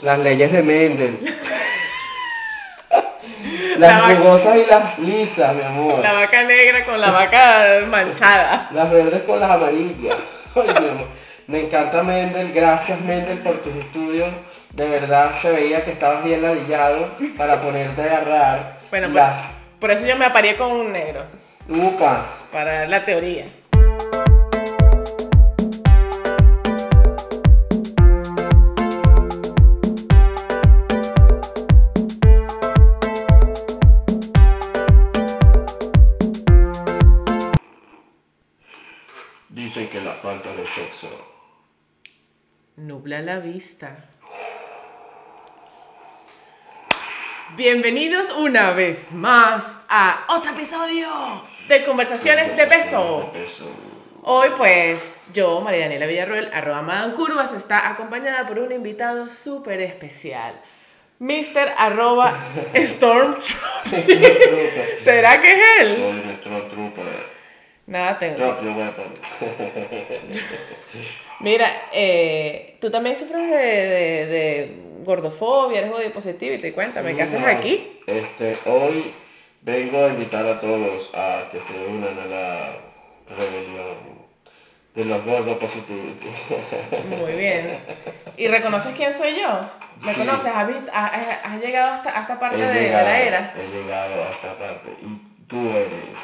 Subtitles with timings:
[0.00, 1.18] Las leyes de Mendel.
[3.78, 5.98] La Las jugosas y las lisas, mi amor.
[5.98, 8.68] La vaca negra con la vaca manchada.
[8.72, 10.16] Las verdes con las amarillas.
[10.54, 11.08] Ay, mi amor.
[11.48, 12.52] Me encanta Mendel.
[12.52, 14.28] Gracias, Mendel, por tus estudios.
[14.70, 19.46] De verdad se veía que estabas bien ladillado para ponerte a agarrar Bueno, las...
[19.80, 21.24] por eso yo me aparé con un negro.
[21.68, 22.24] Upa.
[22.52, 23.46] Para la teoría.
[39.86, 41.08] Que la falta de sexo
[42.74, 44.08] Nubla la vista.
[47.54, 51.08] Bienvenidos una vez más a otro episodio
[51.68, 53.32] de Conversaciones de Peso.
[53.36, 53.70] Eso.
[54.24, 59.80] Hoy pues yo, María Daniela Villarroel, arroba Madan Curvas, está acompañada por un invitado súper
[59.80, 60.60] especial.
[61.20, 61.72] Mr.
[61.76, 62.36] arroba
[62.74, 63.36] Storm.
[65.04, 65.96] ¿Será que es él?
[65.96, 67.37] Soy nuestro trooper.
[67.88, 68.36] Nada, tengo.
[68.36, 69.18] Drop your weapons.
[71.40, 76.10] Mira, eh, tú también sufres de, de- de gordofobia, eres body y
[76.72, 78.00] Cuéntame, ¿qué haces Sí, aquí?
[78.06, 79.14] Este, hoy
[79.62, 82.76] vengo a invitar a todos a que se unan a la
[83.36, 83.96] rebelión
[84.94, 86.26] de los gordos positivity.
[87.08, 87.78] Muy bien.
[88.36, 89.60] ¿Y reconoces quién soy yo?
[90.02, 90.20] ¿Me Sí.
[90.20, 90.52] conoces?
[90.54, 91.12] ¿Has, visto- has-
[91.60, 93.54] llegado hasta, a esta parte de, de la era?
[93.56, 94.90] He llegado a esta parte.
[95.02, 96.18] Y tú eres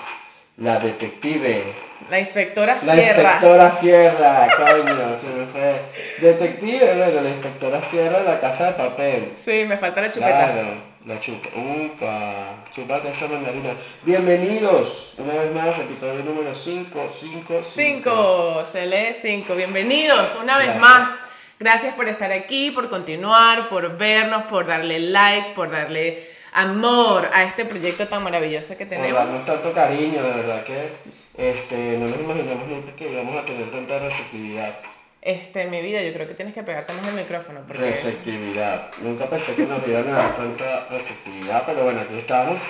[0.56, 1.64] la detective.
[2.10, 3.33] La inspectora La Sierra.
[3.34, 5.80] inspectora Sierra, coño, se me fue.
[6.20, 9.33] Detective, bueno, la inspectora Sierra de la casa de papel.
[9.42, 10.50] Sí, me falta la chupeta.
[10.50, 10.69] Claro,
[11.06, 11.48] la chupa.
[11.56, 13.74] Upa, chupate esa mandarina.
[14.02, 19.55] Bienvenidos una vez más, episodio número 5, 5, Cinco, se lee cinco.
[19.55, 20.83] Bienvenidos una vez Gracias.
[20.83, 21.20] más.
[21.58, 26.22] Gracias por estar aquí, por continuar, por vernos, por darle like, por darle
[26.55, 29.47] amor a este proyecto tan maravilloso que Por darnos tenemos.
[29.47, 30.88] tanto cariño, de verdad que
[31.36, 34.77] este, no nos imaginamos nunca que íbamos a tener tanta receptividad.
[35.20, 38.05] Este, en mi vida, yo creo que tienes que pegarte más el micrófono porque es-
[38.05, 38.90] Receptividad.
[39.02, 42.61] Nunca pensé que nos iban a dar tanta receptividad, pero bueno, aquí estamos.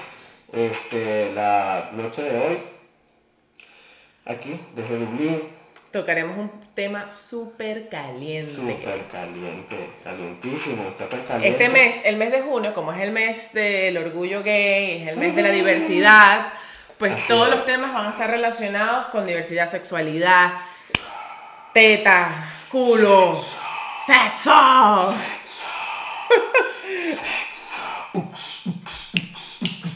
[0.53, 2.59] Este, la noche de hoy,
[4.25, 5.43] aquí, desde Dublín,
[5.95, 8.53] tocaremos un tema súper caliente.
[8.53, 11.49] súper caliente, calientísimo, está caliente.
[11.49, 15.17] Este mes, el mes de junio, como es el mes del orgullo gay, es el
[15.17, 16.53] mes de la diversidad,
[16.99, 17.55] pues Así todos es.
[17.55, 20.55] los temas van a estar relacionados con diversidad, sexualidad,
[21.73, 22.29] teta,
[22.69, 23.61] culos,
[24.05, 25.15] sexo.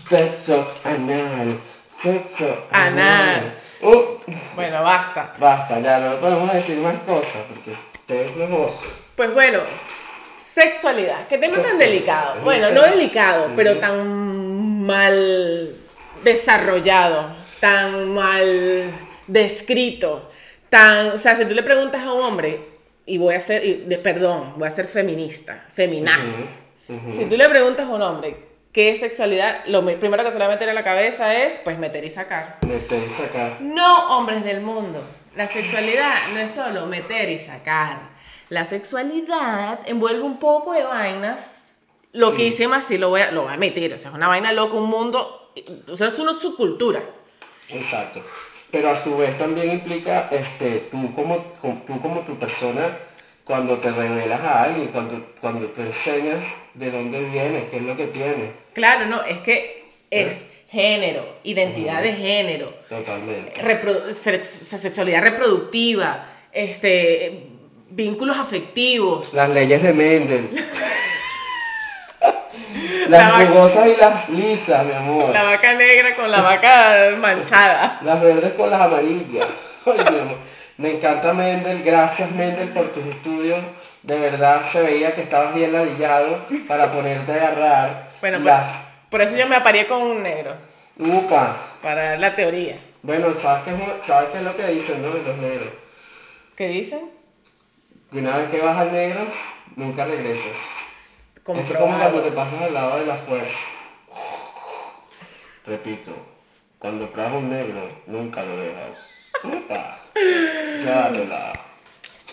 [0.09, 3.68] Sexo anal, sexo Anal.
[3.81, 4.19] Uh,
[4.55, 5.35] Bueno, basta.
[5.39, 7.77] basta, ya no podemos decir más cosas porque
[8.37, 8.89] no gozan.
[9.15, 9.61] Pues bueno,
[10.37, 11.29] sexualidad.
[11.29, 12.41] ¿Qué tema tan delicado?
[12.43, 15.77] Bueno, no delicado, pero tan mal
[16.25, 18.91] desarrollado, tan mal
[19.27, 20.29] descrito,
[20.69, 22.61] tan, o sea, si tú le preguntas a un hombre
[23.07, 26.53] y voy a ser, y de, perdón, voy a ser feminista, feminaz.
[27.15, 30.47] Si tú le preguntas a un hombre qué es sexualidad, lo primero que se le
[30.47, 32.59] va a meter a la cabeza es, pues meter y sacar.
[32.67, 33.57] Metéis acá.
[33.61, 35.03] No, hombres del mundo.
[35.37, 37.99] La sexualidad no es solo meter y sacar.
[38.49, 41.79] La sexualidad envuelve un poco de vainas.
[42.13, 43.93] Loquísimas, sí lo voy a, lo voy a meter.
[43.95, 45.53] O sea, es una vaina loca, un mundo.
[45.91, 47.01] O sea, es una subcultura.
[47.69, 48.23] Exacto.
[48.71, 52.97] Pero a su vez también implica este, tú, como, como- tú como tu persona,
[53.45, 56.45] cuando te revelas a alguien, cuando, cuando te enseñas
[56.79, 58.51] de dónde vienes, qué es lo que tienes.
[58.73, 64.15] Claro, no, es que es género, identidad de género, Totalmente.
[64.45, 67.47] sexualidad reproductiva, este,
[67.91, 69.33] vínculos afectivos.
[69.35, 70.51] Las leyes de Mendel.
[73.09, 75.31] La las jugosas y las lisas, mi amor.
[75.31, 78.01] La vaca negra con la vaca manchada.
[78.03, 79.47] Las verdes con las amarillas.
[79.87, 80.37] Ay, mi amor.
[80.79, 81.83] Me encanta Mendel.
[81.83, 83.63] Gracias, Mendel, por tus estudios.
[84.03, 88.71] De verdad se veía que estabas bien ladillado para ponerte a agarrar Bueno, las...
[89.11, 90.55] por eso yo me aparé con un negro.
[90.99, 91.57] Upa.
[91.83, 92.79] Para dar la teoría.
[93.03, 95.09] Bueno, ¿sabes qué, es, ¿sabes qué es lo que dicen, no?
[95.11, 95.69] Los negros.
[96.57, 97.11] ¿Qué dicen?
[98.11, 99.27] Que una vez que vas al negro,
[99.77, 100.47] nunca regresas.
[100.47, 101.99] Es como Comprobado.
[102.13, 103.59] cuando te pasas al lado de la fuerza.
[105.67, 106.13] Repito,
[106.79, 109.31] cuando pruebas un negro, nunca lo dejas.
[110.85, 111.53] Llévatela.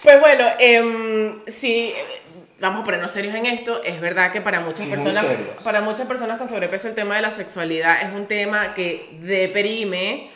[0.03, 2.21] Pues bueno, em, sí, eh,
[2.59, 3.81] vamos a ponernos serios en esto.
[3.83, 5.25] Es verdad que para muchas Sí, personas,
[5.63, 10.29] para muchas personas con sobrepeso, el tema de la sexualidad es un tema que deprime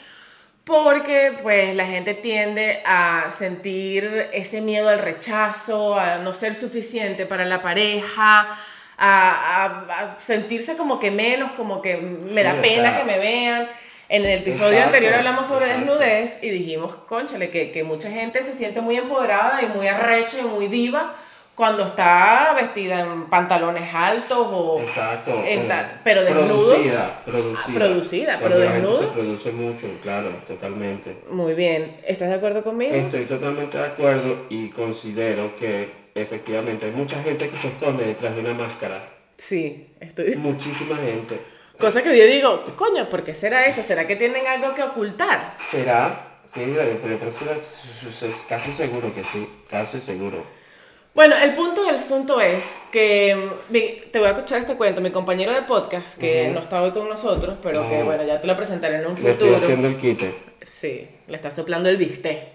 [0.63, 7.25] Porque pues la gente tiende a sentir ese miedo al rechazo, a no ser suficiente
[7.25, 8.47] para la pareja,
[8.97, 12.97] a, a- a sentirse como que menos, como que me da Sí, o pena sea,
[13.00, 13.67] que me vean.
[14.09, 15.85] En el episodio Exacto, anterior hablamos sobre exacto.
[15.94, 20.39] desnudez y dijimos, conchale, que, que mucha gente se siente muy empoderada y muy arrecha
[20.39, 21.13] y muy diva
[21.53, 24.81] cuando está vestida en pantalones altos o...
[24.81, 25.44] Exacto.
[25.45, 26.73] en ta- pero desnudos.
[26.73, 27.79] Producida, producida.
[27.79, 29.00] Producida, pero Porque la gente desnudo.
[29.00, 31.17] Se produce mucho, claro, totalmente.
[31.29, 32.95] Muy bien, ¿estás de acuerdo conmigo?
[32.95, 38.33] Estoy totalmente de acuerdo y considero que efectivamente hay mucha gente que se esconde detrás
[38.35, 39.07] de una máscara.
[39.38, 40.35] Sí, estoy...
[40.38, 41.39] Muchísima gente.
[41.79, 43.81] Cosa que yo digo, coño, ¿por qué será eso?
[43.81, 45.57] ¿Será que tienen algo que ocultar?
[45.71, 46.25] ¿Será?
[46.53, 50.43] Sí, pero pero es casi seguro que sí, casi seguro.
[51.13, 53.49] Bueno, el punto del asunto es que,
[54.11, 57.07] te voy a escuchar este cuento, mi compañero de podcast, que no está hoy con
[57.07, 58.05] nosotros, pero que No.
[58.05, 59.55] bueno, ya te lo presentaré en un Le estoy futuro.
[59.57, 60.35] haciendo el quite.
[60.61, 62.49] Sí, le está soplando el bistec.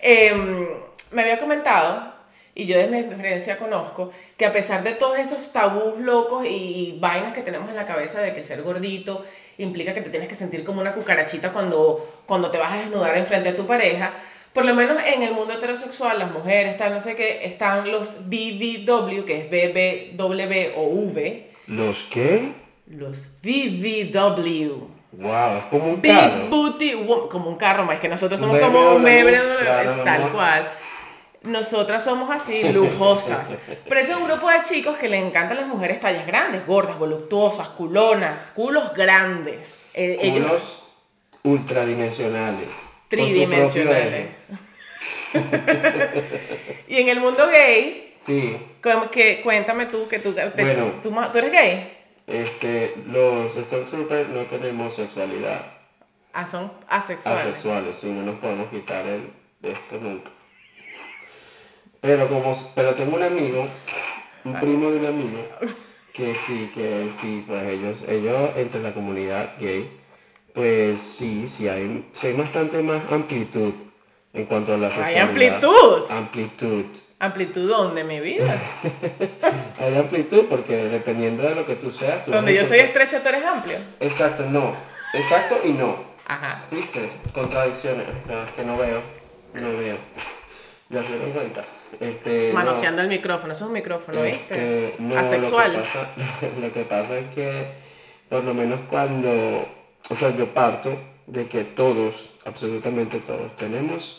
[0.00, 0.68] Em,
[1.12, 2.11] me había comentado,
[2.54, 6.98] y yo desde mi experiencia conozco, que a pesar de todos esos tabús locos y
[7.00, 9.24] vainas que tenemos en la cabeza de que ser gordito
[9.58, 13.16] implica que te tienes que sentir como una cucarachita cuando, cuando te vas a desnudar
[13.16, 14.12] enfrente de tu pareja,
[14.52, 18.28] por lo menos en el mundo heterosexual, las mujeres, tal, no sé qué, están los
[18.28, 22.52] BBW, que es BBW o V, ¿Los qué?
[22.86, 24.88] los BBW.
[25.12, 26.48] Wow, es como un Big carro.
[26.48, 30.70] Booty Wo- como un carro más que nosotros somos como un BMW, claro, tal cual.
[31.44, 33.56] Nosotras somos así, lujosas.
[33.88, 36.98] Pero ese es un grupo de chicos que le encantan las mujeres tallas grandes, gordas,
[36.98, 39.78] voluptuosas, culonas, culos grandes.
[39.94, 40.82] Eh, ellos Culos
[41.42, 42.68] ultradimensionales.
[42.68, 44.28] con su tridimensionales.
[46.88, 48.56] y en el mundo gay, Sí,
[49.10, 50.92] que, cuéntame tú que tú, te- Bueno.
[51.02, 51.98] tú, eres gay.
[52.28, 55.72] este, los Stormtroopers no tenemos sexualidad.
[56.32, 57.46] Ah, son asexuales.
[57.46, 59.30] asexuales, sí, no nos podemos quitar el,
[59.60, 60.30] de esto nunca.
[62.02, 63.64] Pero como, pero tengo un amigo,
[64.44, 65.38] un primo de un amigo,
[66.12, 69.88] que sí, que sí, pues ellos, ellos entre la comunidad gay,
[70.52, 73.72] pues sí, sí hay, sí hay bastante más amplitud
[74.32, 75.28] en cuanto a la Hay sexualidad.
[75.28, 76.10] amplitud.
[76.10, 76.84] Amplitud.
[77.20, 78.58] Amplitud donde mi vida.
[79.78, 82.24] Hay amplitud porque dependiendo de lo que tú seas.
[82.24, 83.78] tú Donde yo soy estrecha, tú eres amplio.
[84.00, 84.74] Exacto, no.
[85.14, 85.94] Exacto y no.
[86.26, 86.64] Ajá.
[86.72, 87.10] ¿Viste?
[87.32, 88.08] Contradicciones.
[88.26, 89.02] No, es que no veo.
[89.54, 89.98] No veo.
[90.88, 91.64] Ya se dieron cuenta.
[92.00, 94.88] Este, no, Manoseando el micrófono, eso es un micrófono, ¿viste?
[94.90, 95.72] este, no, Asexual.
[95.74, 96.08] Lo que, pasa,
[96.60, 97.66] lo que pasa es que,
[98.28, 99.66] por lo menos cuando.
[100.10, 104.18] O sea, yo parto de que todos, absolutamente todos, tenemos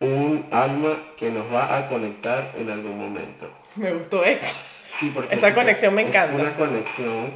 [0.00, 3.46] un alma que nos va a conectar en algún momento.
[3.76, 4.56] Me gustó eso.
[4.98, 6.34] Sí, porque Esa es- conexión me es encanta.
[6.34, 7.32] Una conexión.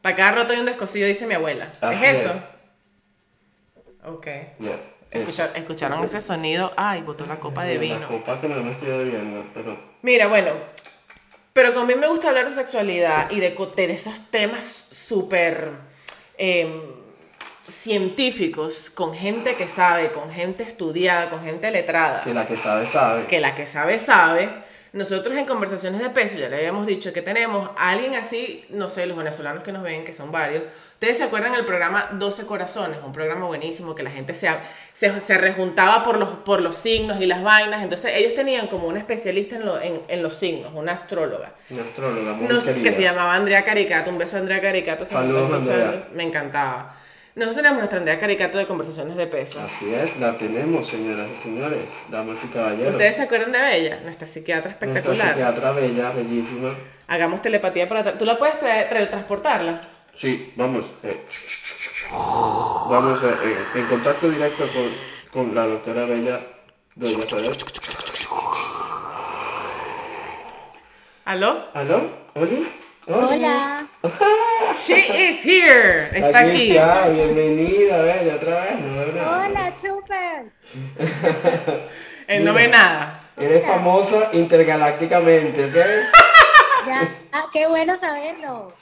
[0.00, 1.72] Para cada roto hay un descosillo, dice mi abuela.
[1.80, 2.30] Así ¿Es eso?
[2.30, 2.54] es.
[4.06, 4.26] Ok.
[4.58, 4.78] ya,
[5.14, 6.72] Escuchar- ¿Escucharon ese sonido?
[6.76, 8.08] Ay, botó la copa de La vino.
[8.08, 9.78] copa que no me estoy bebiendo, pero.
[10.02, 10.50] Mira, bueno,
[11.52, 13.54] pero con mí me gusta hablar de sexualidad y de
[13.90, 15.70] esos temas súper
[16.36, 16.80] em,
[17.68, 22.24] científicos, con gente que sabe, con gente estudiada, con gente letrada.
[22.24, 23.26] Que la que sabe, sabe.
[23.26, 24.48] que la que sabe, sabe.
[24.94, 28.88] Nosotros en conversaciones de peso, ya le habíamos dicho que tenemos a alguien así, no
[28.88, 30.62] sé, los venezolanos que nos ven, que son varios.
[30.92, 34.48] Ustedes se acuerdan del programa 12 Corazones, un programa buenísimo que la gente se,
[34.92, 37.82] se, se rejuntaba por los, por los signos y las vainas.
[37.82, 41.54] Entonces ellos tenían como una especialista en, lo- en, en los signos, una astróloga.
[41.70, 42.84] Una astróloga muy No sé, querida.
[42.84, 45.52] que se llamaba Andrea Caricato, un beso a Andrea Caricato, si Saludos.
[45.68, 46.08] Andrea.
[46.14, 46.96] Me encantaba.
[47.34, 49.60] Nosotros tenemos nuestra Andrea Caricato de conversaciones de peso.
[49.60, 52.92] Así es, la tenemos, señoras y señores, damas y caballeros.
[52.92, 54.00] ¿Ustedes se acuerdan de Bella?
[54.04, 55.28] Nuestra psiquiatra Nuestra espectacular.
[55.30, 56.74] psiquiatra bella, bellísima.
[57.08, 58.04] Hagamos telepatía para...
[58.04, 59.88] tra- ¿Tú la puedes traer, teletransportarla?
[60.16, 60.84] Sí, vamos.
[61.02, 61.24] eh,
[62.88, 64.64] vamos eh, eh, en contacto directo
[65.32, 66.40] con, con la doctora Bella.
[66.94, 67.16] Doña.
[71.24, 71.64] ¿Aló?
[71.74, 72.10] ¿Aló?
[72.34, 72.68] ¿Oli?
[73.06, 73.86] Hola.
[74.72, 76.08] She is here.
[76.14, 76.70] Está aquí.
[76.70, 78.80] está, bienvenida, Bella, otra vez.
[78.80, 79.46] No veo nada.
[79.46, 80.54] Hola, Troopers.
[82.26, 83.20] Él no ve nada.
[83.36, 85.76] Eres famosa intergalácticamente, ¿ok?
[86.86, 87.00] Ya.
[87.32, 88.74] Ah, qué bueno saberlo.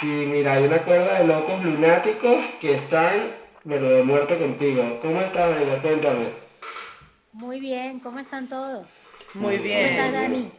[0.00, 3.32] Sí, mira, hay una cuerda de locos lunáticos que están,
[3.64, 4.98] me lo de muerto contigo.
[5.02, 5.80] ¿Cómo estás, Bella?
[5.82, 6.30] Cuéntame.
[7.32, 8.94] Muy bien, ¿cómo están todos?
[9.34, 10.12] Muy ¿Cómo estás, bien.
[10.14, 10.52] Dani?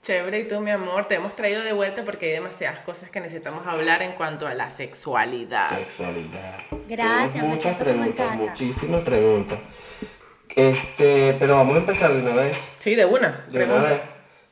[0.00, 3.20] Chévere, y tú, mi amor, te hemos traído de vuelta porque hay demasiadas cosas que
[3.20, 5.76] necesitamos hablar en cuanto a la sexualidad.
[5.76, 6.60] Sexualidad.
[6.88, 8.42] Gracias, Tenemos me muchas siento como en preguntas, casa.
[8.50, 9.58] muchísimas preguntas.
[10.54, 12.58] Este, pero vamos a empezar de una vez.
[12.78, 13.44] Sí, de una.
[13.50, 13.90] De una vez.
[13.90, 14.02] Pregunta.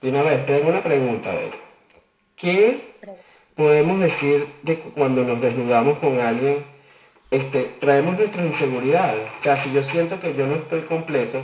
[0.03, 1.53] De una vez, tengo una pregunta, a ver.
[2.37, 2.95] ¿Qué
[3.55, 6.65] podemos decir de cu- cuando nos desnudamos con alguien
[7.31, 9.31] este, traemos nuestras inseguridades.
[9.39, 11.43] O sea, si yo siento que yo no estoy completo,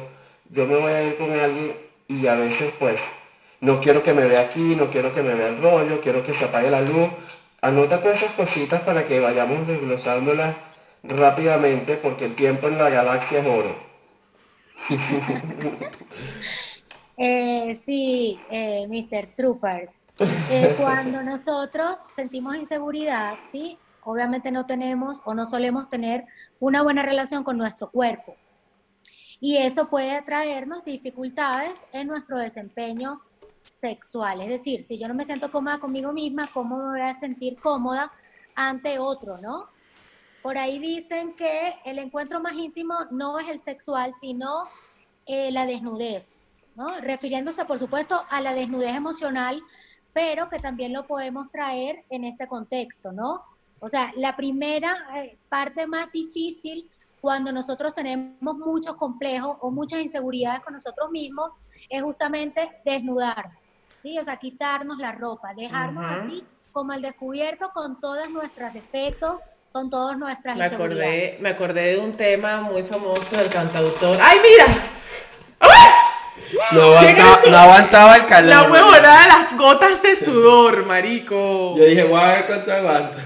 [0.51, 1.77] yo me voy a ir con alguien
[2.09, 3.01] y a veces pues
[3.63, 6.35] no quiero que me vea aquí, no quiero que me vea el rollo, quiero que
[6.35, 7.09] se apague la luz.
[7.61, 10.57] Anota todas esas cositas para que vayamos desglosándolas
[11.05, 13.77] rápidamente porque el tiempo en la galaxia es oro.
[17.19, 19.35] Eh, sí, eh, Mr.
[19.37, 19.93] Troopers.
[20.51, 23.79] Eh, cuando nosotros sentimos inseguridad, ¿sí?
[24.03, 26.25] Obviamente no tenemos o no solemos tener
[26.59, 28.35] una buena relación con nuestro cuerpo.
[29.39, 33.21] Y eso puede traernos dificultades en nuestro desempeño
[33.65, 34.41] sexual.
[34.41, 37.59] Es decir, si yo no me siento cómoda conmigo misma, ¿cómo me voy a sentir
[37.59, 38.13] cómoda
[38.55, 39.69] ante otro, no?
[40.43, 44.69] Por ahí dicen que el encuentro más íntimo no es el sexual, sino
[45.27, 46.39] eh, la desnudez,
[46.75, 47.01] ¿no?
[47.01, 49.63] Refiriéndose, por supuesto, a la desnudez emocional,
[50.13, 53.45] pero que también lo podemos traer en este contexto, ¿no?
[53.79, 56.89] O sea, la primera eh, parte más difícil
[57.23, 61.53] cuando nosotros tenemos muchos complejos o muchas inseguridades con nosotros mismos
[61.89, 63.49] es justamente desnudar,
[64.03, 64.19] ¿sí?
[64.19, 69.37] O sea, quitarnos la ropa, dejarnos así como al descubierto con todas nuestras defectos,
[69.71, 71.29] con todas nuestras Me inseguridades.
[71.35, 74.19] acordé, me acordé de un tema muy famoso del cantautor.
[74.21, 74.67] ¡Ay, mira!
[76.73, 77.51] No ¿Quién aguantaba, eres tú?
[77.51, 78.51] no aguantaba el calor.
[78.51, 81.77] La huevonada de las gotas de sudor, marico.
[81.77, 83.19] Yo dije, voy a ver cuánto aguanto.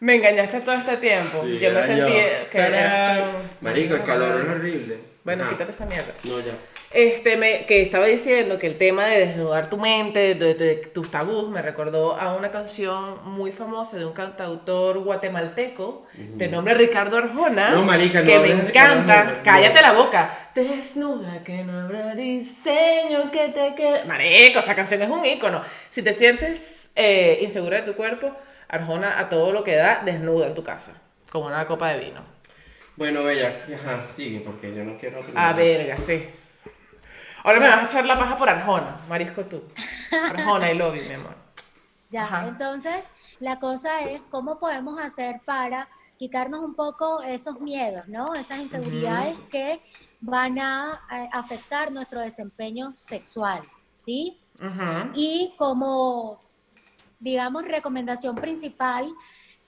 [0.00, 1.42] Me engañaste todo este tiempo.
[1.42, 3.36] Sí, yo me era sentí que Será- eras tú.
[3.60, 4.98] Marico, el calor es horrible.
[5.24, 5.52] Bueno, Ajá.
[5.52, 6.12] quítate esa mierda.
[6.24, 6.52] No, ya.
[6.92, 11.08] Este, me, que estaba diciendo que el tema de desnudar tu mente, de, de tus
[11.10, 17.18] tabús, me recordó a una canción muy famosa de un cantautor guatemalteco de nombre Ricardo
[17.18, 17.70] Arjona.
[17.70, 19.12] No, marica, no Que me de Ricardo encanta.
[19.20, 19.42] Arjona, no.
[19.44, 20.38] Cállate la boca.
[20.54, 24.04] Desnuda que no habrá diseño que te quede.
[24.06, 25.62] Marico, esa canción es un ícono.
[25.90, 28.34] Si te sientes eh, insegura de tu cuerpo,
[28.70, 30.94] Arjona a todo lo que da, desnuda en tu casa.
[31.30, 32.22] Con una copa de vino.
[32.96, 35.20] Bueno, Bella, ajá, sigue, porque yo no quiero...
[35.34, 36.28] A verga, sí.
[37.42, 39.62] Ahora me vas a echar la paja por Arjona, marisco tú.
[40.30, 41.34] Arjona, I love you, mi amor.
[42.10, 42.48] Ya, Ajá.
[42.48, 43.08] entonces
[43.38, 48.34] la cosa es cómo podemos hacer para quitarnos un poco esos miedos, ¿no?
[48.34, 49.80] Esas inseguridades que
[50.20, 51.00] van a,
[51.32, 53.62] afectar nuestro desempeño sexual,
[54.04, 54.38] ¿sí?
[55.14, 56.42] Y como,
[57.20, 59.14] digamos, recomendación principal,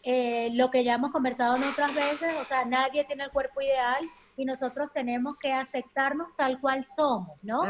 [0.03, 3.61] eh, lo que ya hemos conversado en otras veces, o sea, nadie tiene el cuerpo
[3.61, 7.63] ideal y nosotros tenemos que aceptarnos tal cual somos, ¿no?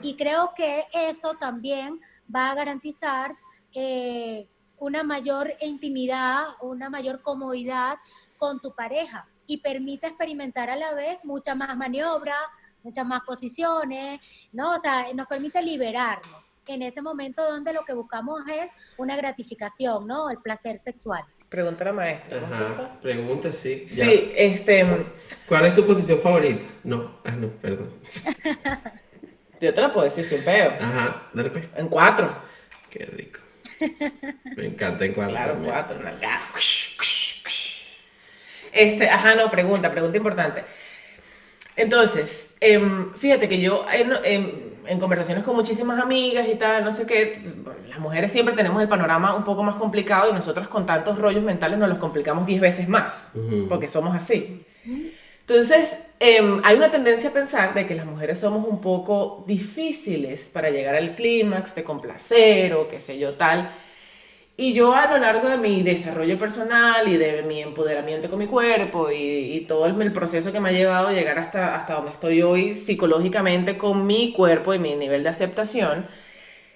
[0.00, 2.00] Y creo que eso también
[2.34, 3.36] va a garantizar
[3.74, 4.48] eh,
[4.78, 7.98] una mayor intimidad, una mayor comodidad
[8.38, 12.34] con tu pareja y permite experimentar a la vez mucha más maniobra,
[12.82, 14.20] muchas más posiciones,
[14.52, 14.72] ¿no?
[14.74, 20.06] O sea, nos permite liberarnos en ese momento donde lo que buscamos es una gratificación,
[20.06, 20.30] ¿no?
[20.30, 21.24] El placer sexual.
[21.48, 22.40] Pregunta a la maestra.
[22.40, 22.46] ¿no?
[22.46, 23.52] Ajá, Pregunta.
[23.52, 23.84] sí.
[23.86, 24.04] ya.
[24.06, 25.06] Sí, este.
[25.46, 26.64] ¿Cuál es tu posición favorita?
[26.82, 27.94] No, ah, no, perdón.
[29.60, 30.72] Yo te lo puedo decir sin peo.
[30.80, 31.66] Ajá, dale pues.
[31.76, 32.34] En cuatro.
[32.90, 33.40] Qué rico.
[34.56, 35.72] Me encanta en cuanto Claro, también.
[35.72, 35.98] cuatro.
[38.74, 40.64] Este, ajá, no, pregunta, pregunta importante.
[41.76, 46.90] Entonces, em, fíjate que yo en, en- en conversaciones con muchísimas amigas y tal, no
[46.92, 50.68] sé qué, bueno, las mujeres siempre tenemos el panorama un poco más complicado y nosotros
[50.68, 53.32] con tantos rollos mentales nos los complicamos 10 veces más,
[53.66, 54.62] porque somos así.
[55.40, 60.48] Entonces, em, hay una tendencia a pensar de que las mujeres somos un poco difíciles
[60.52, 63.70] para llegar al clímax, de complacer o qué sé yo tal.
[64.56, 68.46] Y yo a lo largo de mi desarrollo personal y de mi empoderamiento con mi
[68.46, 71.94] cuerpo y, y todo el, el proceso que me ha llevado a llegar hasta, hasta
[71.94, 76.06] donde estoy hoy psicológicamente con mi cuerpo y mi nivel de aceptación,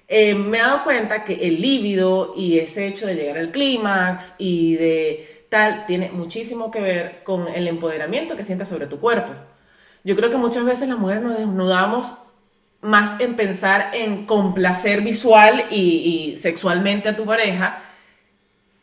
[0.08, 4.35] eh, me he dado cuenta que el líbido y ese hecho de llegar al clímax
[4.38, 9.32] y de tal tiene muchísimo que ver con el empoderamiento que sientes sobre tu cuerpo.
[10.04, 12.16] Yo creo que muchas veces las mujeres nos desnudamos
[12.80, 17.82] más en pensar en complacer visual y, y sexualmente a tu pareja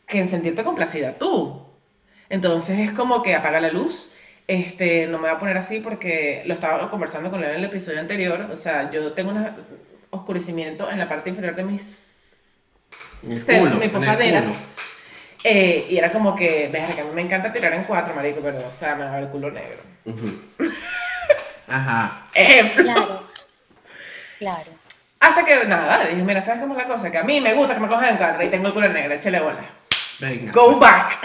[0.06, 1.62] que en sentirte complacida tú.
[2.28, 4.12] Entonces es como que apaga la luz.
[4.46, 7.64] Este, no me voy a poner así porque lo estaba conversando con Leo en el
[7.64, 8.48] episodio anterior.
[8.50, 9.50] O sea, yo tengo un
[10.10, 12.06] oscurecimiento en la parte inferior de mis
[13.22, 14.64] culo, el posaderas.
[15.42, 18.40] Eh, y era como que, verga, que a mí me encanta tirar en cuatro, marico,
[18.40, 19.82] pero, o sea, me va a ver el culo negro.
[21.68, 22.28] Ajá.
[22.34, 22.84] Ejemplo.
[22.84, 23.24] Claro,
[24.38, 24.70] claro.
[25.20, 27.10] Hasta que, nada, dije, mira, ¿sabes cómo es la cosa?
[27.10, 29.14] Que a mí me gusta que me cojan en cuatro y tengo el culo negro,
[29.14, 29.64] échale bola.
[30.20, 30.52] Venga.
[30.52, 31.18] Go back.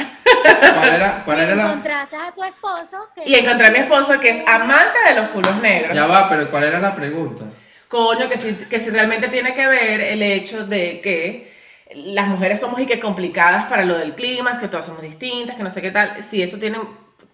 [0.76, 1.64] ¿Cuál era, cuál era la...?
[1.66, 5.30] Encontraste a tu esposo que Y encontré a mi esposo que es amante de los
[5.30, 5.96] culos negros.
[5.96, 7.46] Ya va, pero ¿cuál era la pregunta?
[7.88, 11.52] Coño, que si, que si realmente tiene que ver el hecho de que
[11.94, 15.64] las mujeres somos y que complicadas para lo del clima, que todas somos distintas, que
[15.64, 16.24] no sé qué tal.
[16.24, 16.80] Si eso tiene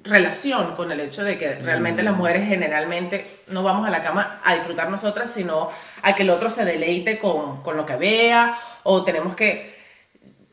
[0.04, 4.42] relación con el hecho de que realmente las mujeres generalmente no vamos a la cama
[4.44, 5.70] a disfrutar nosotras, sino
[6.02, 9.76] a que el otro se deleite con, con lo que vea, o tenemos que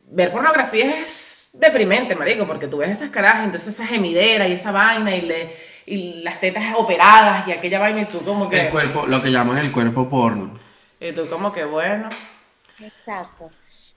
[0.07, 4.71] ver pornografía es deprimente, marico, porque tú ves esas carajas, entonces esa gemidera y esa
[4.71, 8.61] vaina y, le, y las tetas operadas y aquella vaina y tú como que...
[8.61, 10.59] El cuerpo, lo que llaman el cuerpo porno.
[10.99, 12.09] Y tú como que bueno.
[12.79, 13.49] Exacto.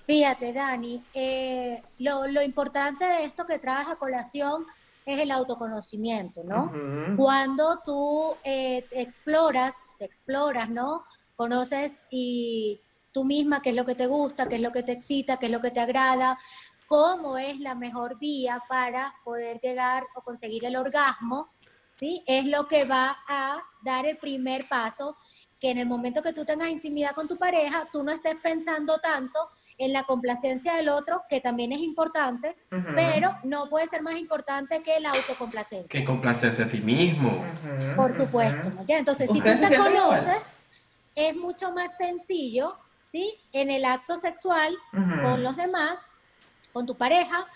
[0.05, 4.67] Fíjate, Dani, eh, lo, lo, importante de esto que traes a colación
[5.15, 6.71] es el autoconocimiento, ¿no?
[7.17, 11.03] Cuando tú eh, te exploras, te exploras, ¿no?
[11.37, 12.81] Conoces y
[13.13, 15.47] tú misma qué es lo que te gusta, qué es lo que te excita, qué
[15.47, 16.39] es lo que te agrada,
[16.87, 21.51] cómo es la mejor vía para poder llegar o conseguir el orgasmo,
[21.99, 22.23] ¿sí?
[22.27, 25.17] Es lo que va a dar el primer paso,
[25.61, 28.99] que en el momento que tú tengas intimidad con tu pareja, tú no estés pensando
[28.99, 29.39] tanto
[29.77, 32.57] en la complacencia del otro, que también es importante,
[32.95, 35.89] pero no puede ser más importante que la autocomplacencia.
[35.89, 37.45] Que complacerte a ti mismo.
[37.97, 38.73] Por supuesto.
[38.89, 40.57] Entonces, si tú te conoces,
[41.15, 42.77] es mucho más sencillo,
[43.11, 43.35] ¿sí?
[43.53, 44.77] En el acto sexual
[45.23, 46.01] con los demás,
[46.73, 47.47] con tu pareja,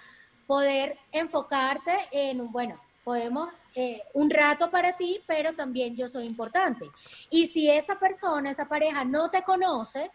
[0.46, 6.26] poder enfocarte en, un bueno, podemos eh, un rato para ti, pero también yo soy
[6.26, 6.90] importante.
[7.30, 10.10] Y si esa persona, esa pareja no te conoce,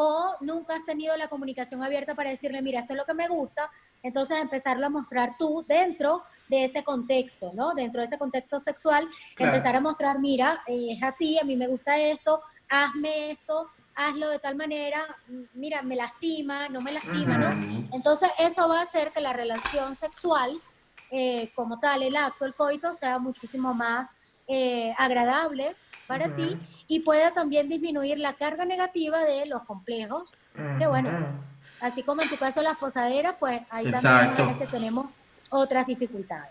[0.00, 3.26] o nunca has tenido la comunicación abierta para decirle, mira, esto es lo que me
[3.26, 3.68] gusta,
[4.00, 7.74] entonces empezarlo a mostrar tú dentro de ese contexto, ¿no?
[7.74, 11.66] Dentro de ese contexto sexual, empezar a mostrar, mira, eh, es así, a mí me
[11.66, 15.04] gusta esto, hazme esto, hazlo de tal manera,
[15.54, 17.50] mira, me lastima, no me lastima, ¿no?
[17.92, 20.62] Entonces eso va a hacer que la relación sexual,
[21.10, 24.10] eh, como tal, el acto, el coito, sea muchísimo más
[24.46, 30.32] eh, agradable para ti y pueda también disminuir la carga negativa de los complejos,
[30.78, 31.10] que bueno,
[31.80, 35.06] así como en tu caso las posaderas, pues ahí también que tenemos
[35.50, 36.50] otras dificultades.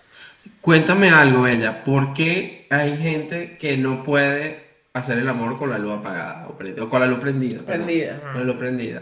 [0.61, 4.66] Cuéntame algo, ella, ¿por qué hay gente que no puede
[4.97, 7.61] hacer el amor con la luz apagada o, con la luz prendida?
[7.65, 8.19] Prendida.
[8.21, 9.01] Con la luz prendida.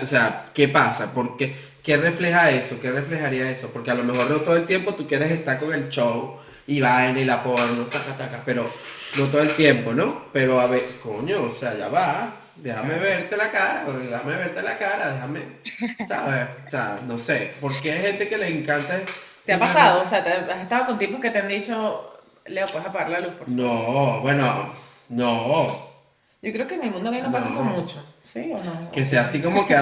[0.00, 1.12] O sea, ¿qué pasa?
[1.12, 1.54] ¿Por qué?
[1.82, 2.78] ¿Qué refleja eso?
[2.80, 3.70] ¿Qué reflejaría eso?
[3.72, 6.80] Porque a lo mejor no todo el tiempo tú quieres estar con el show y
[6.80, 8.70] va en la porno, taca, taca, pero
[9.18, 10.26] no todo el tiempo, ¿no?
[10.32, 14.78] Pero a ver, coño, o sea, ya va, déjame verte la cara, déjame verte la
[14.78, 15.40] cara, déjame,
[16.06, 16.48] ¿sabes?
[16.64, 19.00] O sea, no sé, porque hay gente que le encanta...
[19.44, 20.02] ¿Te ha pasado?
[20.02, 23.34] O sea, ¿has estado con tipos que te han dicho, Leo, puedes apagar la luz,
[23.34, 23.60] por favor?
[23.60, 24.72] No, bueno,
[25.12, 25.90] no.
[26.42, 28.90] Yo creo que en el mundo gay no, pasa eso mucho, ¿sí o no?
[28.90, 29.76] Que sea así como que...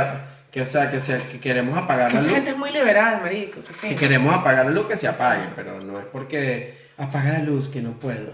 [0.51, 2.27] Que, o sea, que, sea, que queremos apagar la luz.
[2.27, 3.61] Esa gente es muy liberal, marico.
[3.81, 7.69] Que queremos apagar la luz, que se apague, pero no es porque apaga la luz
[7.69, 8.33] que no puedo.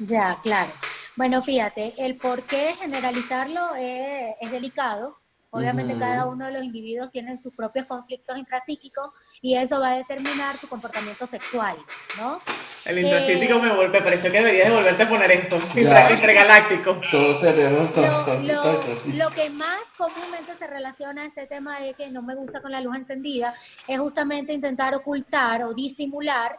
[0.00, 0.72] Ya, claro.
[1.14, 5.18] Bueno, fíjate, el por qué generalizarlo es, delicado.
[5.50, 9.96] Obviamente cada uno de los individuos tiene sus propios conflictos intrapsíquicos y eso va a
[9.96, 11.76] determinar su comportamiento sexual,
[12.18, 12.40] ¿no?
[12.84, 17.00] El intrapsíquico me, me pareció que deberías de volverte a poner esto, intergaláctico.
[17.10, 18.80] Todos tenemos lo,
[19.14, 22.70] lo, que más comúnmente se relaciona a este tema de que no me gusta con
[22.70, 23.54] la luz encendida
[23.88, 26.58] es justamente intentar ocultar o disimular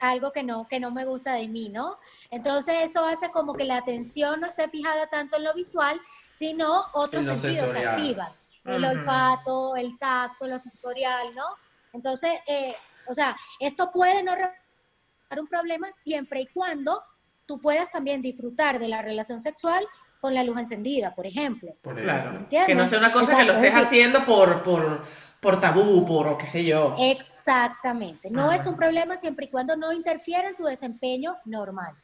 [0.00, 1.96] algo que no, que no me gusta de mí, ¿no?
[2.30, 6.86] Entonces eso hace como que la atención no esté fijada tanto en lo visual, sino
[6.92, 8.32] otros sentidos se activan.
[8.64, 11.44] El olfato, el tacto, lo sensorial, ¿no?
[11.92, 12.74] Entonces, eh,
[13.06, 17.02] o sea, esto puede no representar un problema siempre y cuando
[17.46, 19.86] tú puedas también disfrutar de la relación sexual
[20.20, 21.74] con la luz encendida, por ejemplo.
[21.96, 22.46] claro.
[22.48, 25.02] Que no sea una cosa que lo estés haciendo por, por
[25.40, 26.94] por tabú, por qué sé yo.
[26.98, 28.30] Exactamente.
[28.30, 31.94] No es un problema siempre y cuando no interfiera en tu desempeño normal.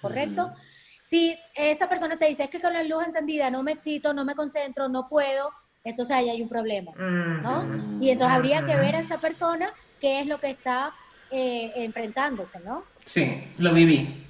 [0.00, 0.52] ¿Correcto?
[0.98, 4.24] Si esa persona te dice es que con la luz encendida no me excito, no
[4.24, 5.50] me concentro, no puedo,
[5.84, 8.00] entonces ahí hay un problema, ¿no?
[8.00, 9.68] Y entonces habría que ver a esa persona
[10.00, 10.90] qué es lo que está
[11.30, 12.84] eh, enfrentándose, ¿no?
[13.04, 14.24] Sí, lo viví.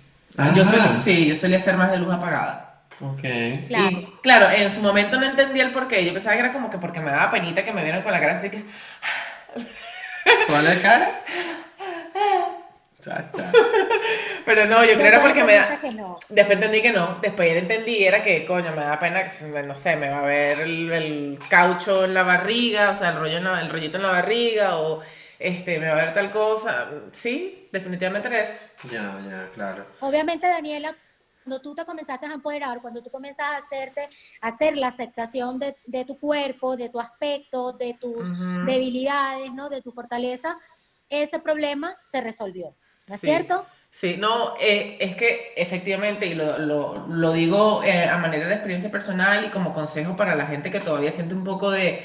[0.54, 0.64] Yo
[0.98, 2.71] sí, yo solía ser más de luz apagada.
[3.02, 3.66] Ok.
[3.66, 3.90] Claro.
[3.90, 6.04] Y claro, en su momento no entendía el porqué.
[6.04, 8.20] Yo pensaba que era como que porque me daba penita que me vieran con la
[8.20, 8.64] cara así que.
[10.46, 11.22] ¿Con la cara?
[14.44, 15.80] Pero no, yo creo que era porque me da.
[16.28, 17.18] Después entendí que no.
[17.20, 20.60] Después entendí era que, coño, me da pena que, no sé, me va a ver
[20.60, 25.02] el, caucho en la barriga, o sea, el, rollo el rollito en la barriga, o
[25.38, 26.88] este, me va a ver tal cosa.
[27.10, 28.66] Sí, definitivamente era eso.
[28.84, 29.86] Ya, ya, claro.
[30.00, 30.94] Obviamente, Daniela,
[31.42, 34.08] cuando tú te comenzaste a empoderar, cuando tú comienzas a hacerte,
[34.40, 38.30] a hacer la aceptación de, de tu cuerpo, de tu aspecto, de tus
[38.64, 39.68] debilidades, ¿no?
[39.68, 40.58] De tu fortaleza,
[41.08, 42.74] ese problema se resolvió,
[43.08, 43.66] ¿no es cierto?
[43.90, 48.54] Sí, no, eh, es que efectivamente, y lo, lo, lo digo eh, a manera de
[48.54, 52.02] experiencia personal y como consejo para la gente que todavía siente un poco de,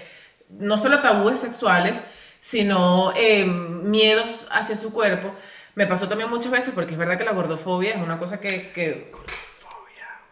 [0.49, 2.03] no solo tabúes sexuales,
[2.41, 5.33] sino eh, miedos hacia su cuerpo.
[5.77, 8.71] Me pasó también muchas veces, porque es verdad que la gordofobia es una cosa que,
[8.73, 9.11] que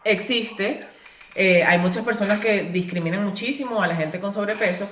[0.02, 0.84] existe.
[1.36, 4.90] hay muchas personas que discriminan muchísimo a la gente con sobrepeso.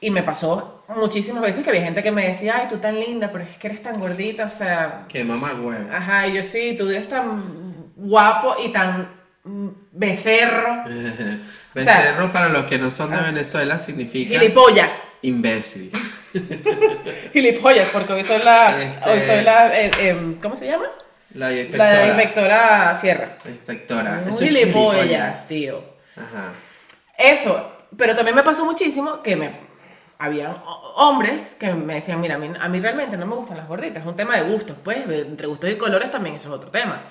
[0.00, 3.30] Y me pasó muchísimas veces que había gente que me decía, ay, tú tan linda,
[3.30, 5.04] pero es que eres tan gordita, o sea...
[5.06, 5.90] Que mamá huevo.
[5.92, 9.10] Ajá, y yo sí, tú eres tan guapo y tan
[9.92, 10.84] becerro.
[11.74, 14.38] becerro, para los que no son de Venezuela, significa...
[14.38, 15.10] Gilipollas.
[15.20, 15.92] Imbécil.
[17.32, 18.82] Gilipollas, porque hoy soy la...
[18.82, 19.80] Este hoy soy la...
[19.80, 20.86] Eh, em, ¿Cómo se llama?
[21.34, 21.92] La inspectora.
[21.92, 23.38] La inspectora Sierra.
[23.44, 24.24] La inspectora.
[24.38, 25.82] gilipollas, tío.
[26.16, 26.52] Ajá.
[27.16, 29.50] Eso, pero también me pasó muchísimo que me
[30.18, 30.54] había
[30.96, 34.16] hombres que me decían, mira, a mí, realmente no me gustan las gorditas, es un
[34.16, 37.02] tema de gustos, pues, entre gustos y colores también eso es otro tema.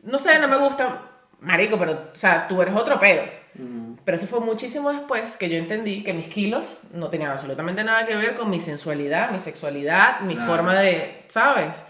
[0.00, 1.00] No sé, no me gusta,
[1.44, 3.22] marico, pero, o sea, tú eres otro pedo.
[3.54, 3.94] Mm.
[4.04, 8.04] Pero eso fue muchísimo después que yo entendí que mis kilos no tenían absolutamente nada
[8.04, 11.86] que ver con mi sensualidad, mi sexualidad, mi forma de, ¿sabes?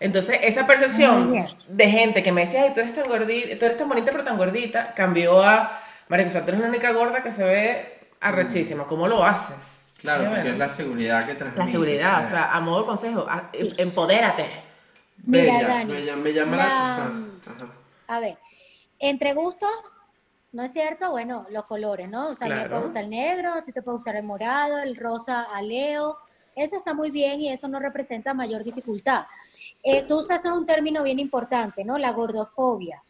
[0.00, 3.76] Entonces, esa percepción de gente que me decía, ay, tú eres tan gordita, tú eres
[3.76, 7.22] tan bonita pero tan gordita, cambió a, marico, o sea, tú eres la única gorda
[7.22, 8.84] que se ve arrechísimo.
[8.86, 9.82] ¿Cómo lo haces?
[10.00, 11.64] Claro, porque es la seguridad que transmite.
[11.64, 14.46] La seguridad, o sea, a modo de consejo, em, empodérate.
[15.24, 15.92] Mira, Dani.
[16.16, 17.12] Me, llama la...
[18.08, 18.36] A ver,
[19.02, 19.68] entre gustos,
[20.52, 21.10] ¿no es cierto?
[21.10, 22.28] Bueno, los colores, ¿no?
[22.28, 24.22] O sea, a mí me puede gustar el negro, a ti te puede gustar el
[24.22, 26.18] morado, el rosa a Leo.
[26.54, 29.24] Eso está muy bien y eso no representa mayor dificultad.
[29.82, 31.98] Eh, tú usaste un término bien importante, ¿no?
[31.98, 33.02] La gordofobia.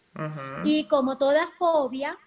[0.64, 2.18] Y como toda fobia,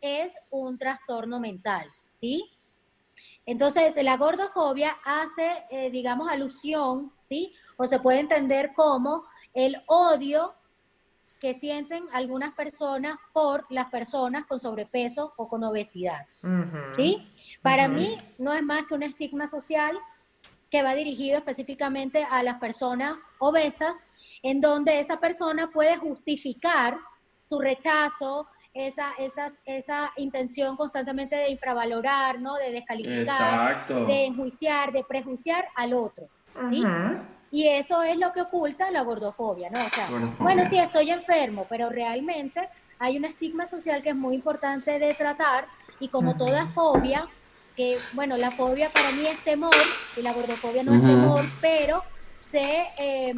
[0.00, 1.90] es un trastorno mental.
[2.08, 2.50] ¿sí?
[3.46, 7.54] Entonces, la gordofobia hace, eh, digamos, alusión, ¿sí?
[7.78, 9.24] O se puede entender como
[9.54, 10.54] el odio
[11.42, 16.24] que sienten algunas personas por las personas con sobrepeso o con obesidad,
[16.94, 17.28] ¿sí?
[17.62, 19.98] Para mí no es más que un estigma social
[20.70, 24.06] que va dirigido específicamente a las personas obesas,
[24.44, 26.96] en donde esa persona puede justificar
[27.42, 32.54] su rechazo, esa, esa, esa intención constantemente de infravalorar, ¿no?
[32.54, 36.28] De descalificar, de enjuiciar, de prejuiciar al otro,
[36.70, 36.84] ¿sí?
[37.52, 39.84] Y eso es lo que oculta la gordofobia, ¿no?
[39.84, 42.66] O sea, bueno, sí, estoy enfermo, pero realmente
[42.98, 45.66] hay un estigma social que es muy importante de tratar
[46.00, 47.28] y como toda fobia,
[47.76, 49.74] que, bueno, la fobia para mí es temor
[50.16, 52.02] y la gordofobia no es temor, pero
[52.50, 52.86] se...
[52.98, 53.34] Eh,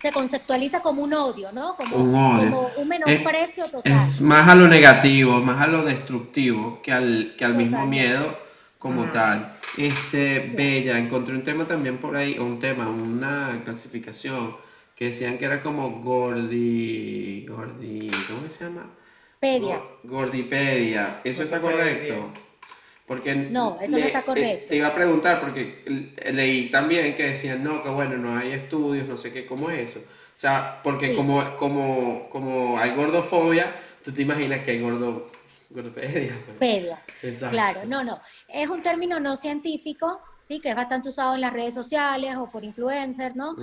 [0.00, 1.74] se conceptualiza como un odio, ¿no?
[1.74, 3.98] Como un, menosprecio total.
[3.98, 8.38] Es más a lo negativo, más a lo destructivo que al, que al mismo miedo
[8.78, 9.56] como tal.
[9.76, 14.56] Este, Bella, encontré un tema también por ahí, un tema, una clasificación,
[14.94, 18.90] que decían que era como gordi, gordi, ¿cómo se llama?
[19.38, 19.80] Pedia.
[20.02, 22.32] Gordipedia, ¿eso está correcto?
[23.06, 24.66] Porque no, eso no está correcto.
[24.68, 29.08] te iba a preguntar, porque leí también que decían, no, que bueno, no hay estudios,
[29.08, 30.00] no sé qué, ¿cómo es eso?
[30.00, 35.30] O sea, porque como, como, como hay gordofobia, tú te imaginas que hay gordo,
[35.70, 36.34] gordopedia.
[36.58, 37.02] Pedia.
[37.50, 38.20] Claro, no, no.
[38.48, 42.50] Es un término no científico, sí, que es bastante usado en las redes sociales o
[42.50, 43.56] por influencers, ¿no?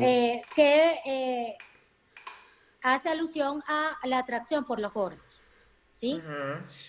[0.00, 1.58] Eh, que eh,
[2.82, 5.20] hace alusión a la atracción por los gordos.
[5.92, 6.22] ¿sí?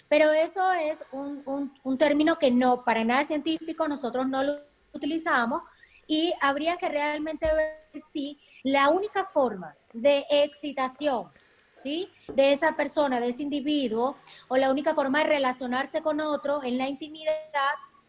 [0.07, 4.59] Pero eso es un, un, término que no, para nada científico, nosotros no lo
[4.93, 5.63] utilizamos
[6.05, 11.29] y habría que realmente ver si la única forma de excitación,
[11.81, 12.11] ¿sí?
[12.33, 16.77] De esa persona, de ese individuo, o la única forma de relacionarse con otro en
[16.77, 17.33] la intimidad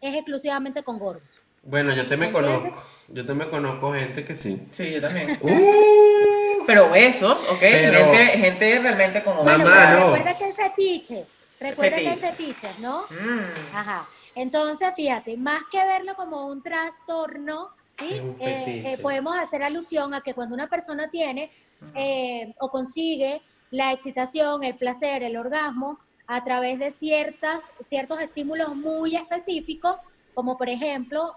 [0.00, 1.22] es exclusivamente con gordos.
[1.62, 2.82] Bueno, yo te me conozco.
[3.08, 4.66] Yo te me conozco gente que sí.
[4.70, 5.38] Sí, yo también.
[5.42, 7.58] Uh, pero besos, ¿ok?
[7.58, 11.28] Gente, gente, realmente como Mamá, Recuerda que hay fetiches.
[11.58, 13.02] Recuerda que hay fetiches, ¿no?
[13.10, 13.74] Mm.
[13.74, 14.08] Ajá.
[14.34, 18.22] Entonces, fíjate, más que verlo como un trastorno, ¿sí?
[18.40, 21.50] Eh, eh, podemos hacer alusión a que cuando una persona tiene
[21.94, 28.76] eh, o consigue la excitación, el placer, el orgasmo, a través de ciertas, ciertos estímulos
[28.76, 29.96] muy específicos,
[30.34, 31.36] como por ejemplo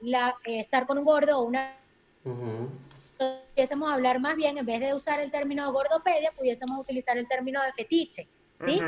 [0.00, 1.76] la, eh, estar con un gordo o una...
[3.54, 7.62] Pudiésemos hablar más bien, en vez de usar el término gordopedia, pudiésemos utilizar el término
[7.62, 8.26] de fetiche.
[8.66, 8.80] ¿sí?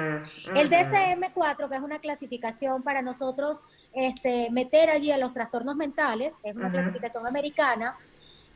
[0.55, 6.37] El DSM-4, que es una clasificación para nosotros este, meter allí a los trastornos mentales,
[6.42, 7.96] es una clasificación americana,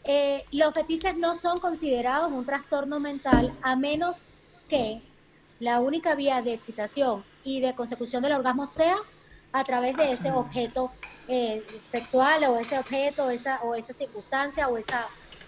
[0.06, 4.20] eh, los fetiches no son considerados un trastorno mental a menos
[4.68, 5.00] que
[5.60, 8.96] la única vía de excitación y de consecución del orgasmo sea
[9.52, 10.90] a través de ese objeto
[11.28, 15.06] eh, sexual o ese objeto esa, o esa circunstancia o esa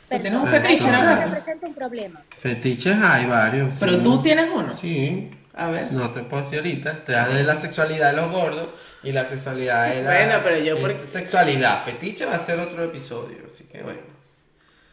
[0.09, 0.67] tienes un personas.
[0.67, 1.05] fetiche, ¿no?
[1.05, 2.23] no representa un problema.
[2.39, 3.77] Fetiches hay varios.
[3.79, 4.01] Pero sí.
[4.03, 4.73] tú tienes uno.
[4.73, 5.31] Sí.
[5.55, 5.93] A ver.
[5.93, 7.05] No te puedo decir ahorita.
[7.05, 8.69] Te da de la sexualidad de los gordos
[9.03, 10.11] y la sexualidad de la.
[10.15, 11.85] Bueno, pero yo eh, porque- Sexualidad.
[11.85, 13.39] Fetiche va a ser otro episodio.
[13.53, 14.18] Así que bueno.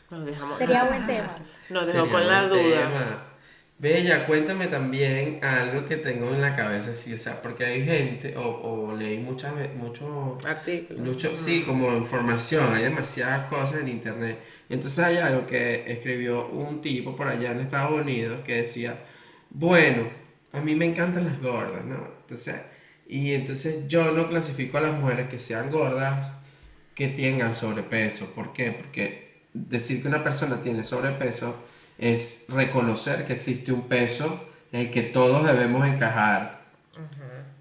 [0.10, 0.58] Nos dejamos.
[0.60, 1.36] Sería buen tema.
[1.70, 2.62] Nos dejó Sería con la duda.
[2.62, 3.32] tema.
[3.78, 8.38] Bella, cuéntame también algo que tengo en la cabeza, sí, o sea, porque hay gente,
[8.38, 11.02] o, o leí muchas veces, mucho, Artículo.
[11.02, 14.40] mucho, sí, como información, hay demasiadas cosas en internet.
[14.70, 18.98] Entonces hay algo que escribió un tipo por allá en Estados Unidos que decía,
[19.50, 20.08] bueno,
[20.54, 21.98] a mí me encantan las gordas, ¿no?
[22.22, 22.56] Entonces,
[23.08, 26.34] y entonces yo no clasifico a las mujeres que sean gordas
[26.96, 28.34] que tengan sobrepeso.
[28.34, 28.72] ¿Por qué?
[28.72, 29.25] Porque
[29.56, 31.56] decir que una persona tiene sobrepeso
[31.98, 36.66] es reconocer que existe un peso en el que todos debemos encajar.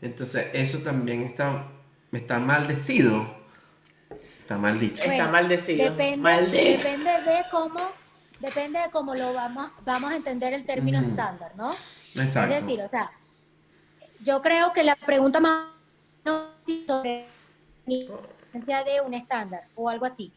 [0.02, 1.66] Entonces, eso también está,
[2.12, 3.26] está maldecido.
[4.40, 5.02] Está mal dicho.
[5.02, 5.90] Está maldecido.
[5.90, 6.83] Depende, Maldito.
[6.85, 7.80] depende de cómo,
[8.40, 11.11] depende de cómo lo vamos, vamos a entender el término Ujú.
[11.11, 11.74] estándar, ¿no?
[12.16, 12.54] Exacto.
[12.54, 13.11] Es decir, o sea,
[14.20, 15.68] yo creo que la pregunta más
[16.87, 17.26] sobre
[18.66, 20.33] la de un estándar o algo así,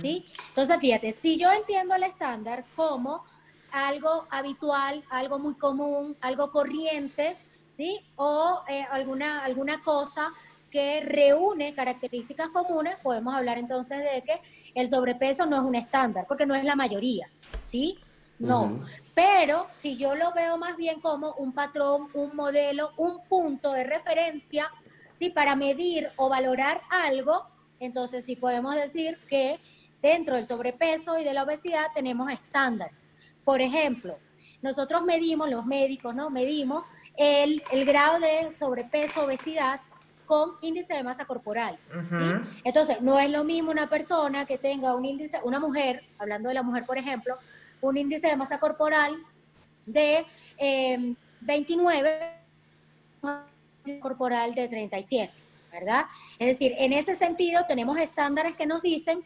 [0.00, 0.24] ¿sí?
[0.48, 3.24] Entonces, fíjate, si yo entiendo el estándar como
[3.72, 7.36] algo habitual, algo muy común, algo corriente,
[7.68, 8.00] ¿sí?
[8.16, 10.32] O eh, alguna, alguna cosa
[10.70, 14.40] que reúne características comunes, podemos hablar entonces de que
[14.74, 17.28] el sobrepeso no es un estándar, porque no es la mayoría,
[17.62, 17.98] ¿sí?
[18.38, 18.78] No.
[19.14, 23.84] Pero si yo lo veo más bien como un patrón, un modelo, un punto de
[23.84, 24.70] referencia,
[25.12, 25.30] ¿sí?
[25.30, 27.46] Para medir o valorar algo,
[27.80, 29.58] entonces sí podemos decir que
[30.00, 32.96] dentro del sobrepeso y de la obesidad tenemos estándares.
[33.44, 34.18] Por ejemplo,
[34.62, 36.30] nosotros medimos, los médicos, ¿no?
[36.30, 36.84] Medimos
[37.16, 39.80] el, el grado de sobrepeso, obesidad
[40.28, 41.78] con índice de masa corporal.
[42.62, 46.54] Entonces, no es lo mismo una persona que tenga un índice, una mujer, hablando de
[46.54, 47.38] la mujer, por ejemplo,
[47.80, 49.14] un índice de masa corporal
[49.86, 50.26] de
[50.58, 52.34] eh, 29,
[53.22, 53.30] un
[53.86, 55.32] índice corporal de 37,
[55.70, 56.04] ¿verdad?
[56.38, 59.20] Es decir, en ese sentido tenemos estándares que nos dicen,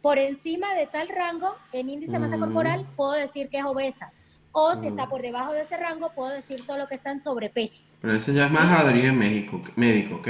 [0.00, 2.40] por encima de tal rango, en índice de masa Mm.
[2.40, 4.12] corporal, puedo decir que es obesa.
[4.52, 4.90] O si Mm.
[4.90, 7.84] está por debajo de ese rango, puedo decir solo que está en sobrepeso.
[8.00, 10.28] Pero eso ya es más Adri en México, médico, ¿ok?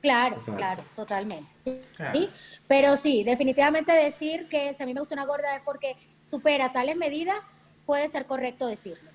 [0.00, 0.56] Claro, Exacto.
[0.56, 1.50] claro, totalmente.
[1.54, 2.18] Sí, Claro.
[2.18, 2.30] ¿sí?
[2.66, 6.72] Pero sí, definitivamente decir que si a mí me gusta una gorda es porque supera
[6.72, 7.36] tales medidas,
[7.84, 9.10] puede ser correcto decirlo.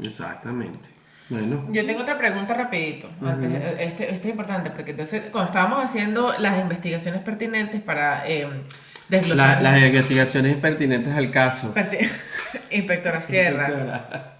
[0.00, 0.88] Exactamente.
[1.32, 1.64] Bueno.
[1.70, 3.08] Yo tengo otra pregunta rapidito.
[3.24, 8.46] Antes, este, este es importante porque entonces cuando estábamos haciendo las investigaciones pertinentes para eh,
[8.46, 9.62] La- desglosar...
[9.62, 11.74] las investigaciones pertinentes al caso.
[11.74, 12.10] Perti-
[12.70, 14.36] Inspectora Sierra.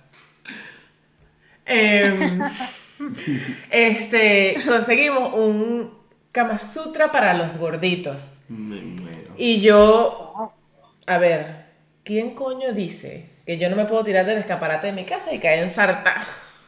[1.64, 2.40] Em,
[3.70, 5.94] este, conseguimos un
[6.32, 8.32] Kama Sutra para los gorditos.
[8.48, 9.32] Me muero.
[9.36, 10.52] Y yo,
[11.06, 11.66] a ver,
[12.04, 15.38] ¿quién coño dice que yo no me puedo tirar del escaparate de mi casa y
[15.38, 16.14] caer en sarta?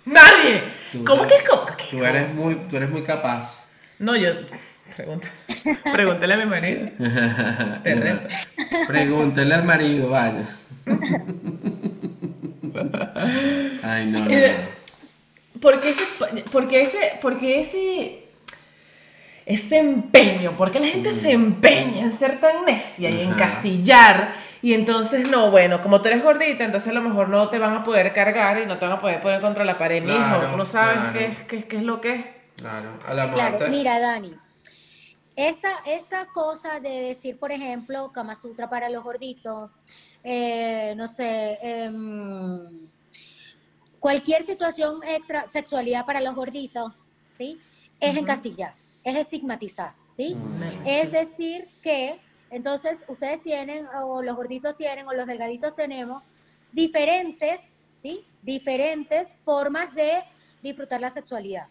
[0.05, 0.63] ¡Nadie!
[0.93, 1.49] Tú ¿Cómo eres- que
[1.91, 3.73] que- Tú eres muy, tú eres muy capaz.
[3.99, 4.31] No, yo.
[4.97, 5.29] Pregunta,
[5.93, 6.89] pregúntale a mi marido.
[7.83, 8.29] Te reto.
[8.87, 10.45] Pregúntale al marido, vaya.
[13.83, 14.31] Ay, no, no, no.
[15.61, 16.03] Porque ese,
[16.51, 18.24] porque ese, porque ese,
[19.47, 23.33] ese empeño, porque la gente se empeña en ser tan necia y Ajá.
[23.33, 27.59] encasillar, y entonces no, bueno, como tú eres gordita, entonces a lo mejor no te
[27.59, 30.17] van a poder cargar y no te van a poder poner contra la pared, mijo,
[30.17, 31.13] Claro, tú no sabes claro.
[31.13, 32.25] qué, es, qué, qué es lo que es.
[32.57, 34.35] Claro, a la Claro, mira, Dani,
[35.37, 39.71] esta, esta cosa de decir, por ejemplo, Kama Sutra para los gorditos,
[40.23, 42.89] eh, no sé, em,
[43.99, 47.05] cualquier situación extra, sexualidad para los gorditos,
[47.37, 47.61] ¿sí?
[47.99, 50.35] Es encasillar, es estigmatizar, ¿sí?
[50.35, 50.87] Mm.
[50.87, 56.23] Es decir que, entonces, ustedes tienen, o los gorditos tienen, o los delgaditos tenemos,
[56.73, 58.27] diferentes, ¿sí?
[58.43, 60.25] Diferentes formas de
[60.63, 61.69] disfrutar la sexualidad.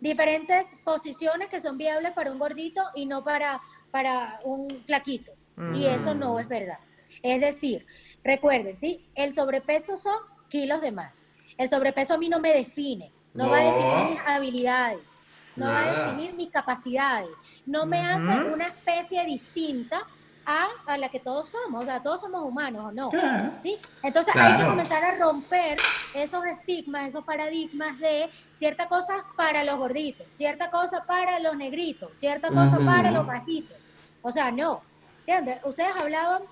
[0.00, 5.32] Diferentes posiciones que son viables para un gordito y no para, para un flaquito.
[5.74, 6.78] Y eso no es verdad.
[7.22, 7.86] Es decir,
[8.24, 9.06] recuerden, ¿sí?
[9.14, 10.16] El sobrepeso son
[10.48, 11.24] kilos de más.
[11.56, 15.20] El sobrepeso a mí no me define, no, va a definir mis habilidades,
[15.56, 17.30] no va a definir mis capacidades,
[17.66, 18.54] no me hace Ujú.
[18.54, 20.00] una especie distinta
[20.44, 23.10] a, a la que todos somos, o sea, todos somos humanos, ¿o no?
[23.10, 23.52] Claro.
[23.62, 23.78] ¿Sí?
[24.02, 25.78] Entonces hay que comenzar a romper
[26.14, 32.10] esos estigmas, esos paradigmas de cierta cosa para los gorditos, cierta cosa para los negritos,
[32.14, 33.76] cierta cosa para los bajitos.
[34.20, 34.82] O sea, no.
[35.20, 35.60] ¿Entiendes?
[35.64, 36.42] Ustedes hablaban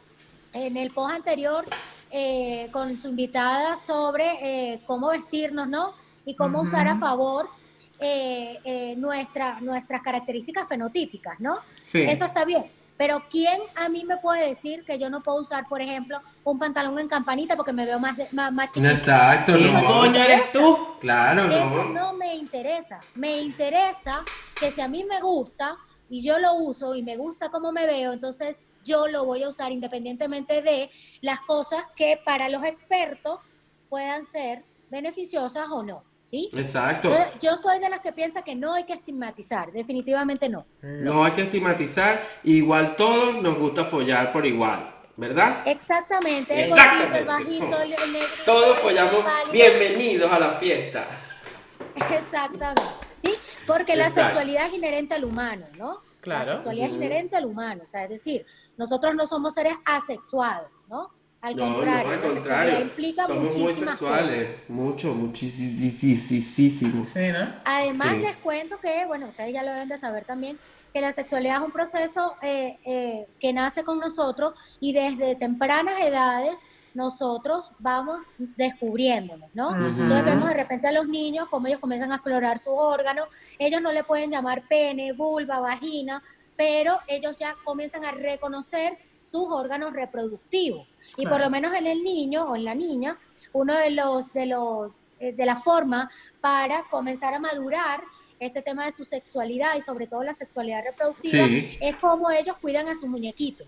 [0.53, 1.65] en el post anterior
[2.13, 5.95] eh, con su invitada sobre eh, cómo vestirnos, ¿no?
[6.25, 7.49] Y cómo usar a favor
[8.01, 11.59] eh, eh, nuestra- nuestras características fenotípicas, ¿no?
[11.85, 12.01] Sí.
[12.03, 12.65] Eso está bien.
[12.97, 16.59] Pero ¿quién a mí me puede decir que yo no puedo usar, por ejemplo, un
[16.59, 18.91] pantalón en campanita porque me veo más, más, más chiquita?
[18.93, 19.85] Exacto, ¿Qué no.
[19.87, 20.77] coño eres tú?
[21.01, 21.85] Claro, Eso no.
[21.89, 23.01] no me interesa.
[23.15, 24.23] Me interesa
[24.59, 25.77] que si a mí me gusta
[26.11, 29.49] y yo lo uso y me gusta cómo me veo, entonces yo lo voy a
[29.49, 30.91] usar independientemente de
[31.23, 33.41] las cosas que para los expertos
[33.89, 36.03] puedan ser beneficiosas o no.
[36.23, 36.49] ¿Sí?
[36.55, 37.09] Exacto.
[37.09, 40.67] Entonces, yo soy de las que piensa que no hay que estigmatizar, definitivamente no.
[40.83, 42.23] No hay que estigmatizar.
[42.45, 45.63] Igual todos nos gusta follar por igual, ¿verdad?
[45.67, 47.25] Exactamente, el Exactamente.
[47.25, 49.25] gordito, el bajito, el, el negrito, Todos follamos.
[49.51, 51.07] Bienvenidos a la fiesta.
[51.97, 52.83] Exactamente,
[53.23, 53.35] ¿sí?
[53.67, 56.03] Porque la sexualidad es inherente al humano, ¿no?
[56.21, 56.47] Claro.
[56.47, 58.45] La sexualidad es inherente al humano, o sea, es decir,
[58.77, 61.11] nosotros no somos seres asexuados, ¿no?
[61.43, 62.81] Al No, contrario, no, al la sexualidad contrario.
[62.81, 63.89] implica Somos muy cosas.
[63.89, 64.49] sexuales.
[64.69, 67.05] Mucho, muchísimo.
[67.05, 67.55] Sí, ¿no?
[67.65, 68.19] Además, Sí.
[68.19, 70.59] les cuento que, bueno, ustedes ya lo deben de saber también,
[70.93, 76.01] que la sexualidad es un proceso eh, eh, que nace con nosotros y desde tempranas
[76.03, 76.61] edades
[76.93, 79.71] nosotros vamos descubriéndonos, ¿no?
[79.75, 83.81] Entonces vemos de repente a los niños como ellos comienzan a explorar sus órganos, ellos
[83.81, 86.23] no le pueden llamar pene, vulva, vagina,
[86.57, 90.87] pero ellos ya comienzan a reconocer sus órganos reproductivos.
[91.17, 93.19] Y por lo menos en el niño o en la niña,
[93.53, 98.01] uno de los de los eh, de la forma para comenzar a madurar
[98.39, 101.77] este tema de su sexualidad y sobre todo la sexualidad reproductiva Sí.
[101.81, 103.65] es como ellos cuidan a su muñequito.